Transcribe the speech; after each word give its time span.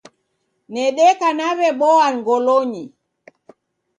Nedeka 0.73 1.27
naw'eboa 1.37 2.07
ngolonyi 2.17 2.83